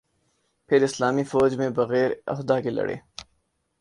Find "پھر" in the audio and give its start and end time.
0.69-0.83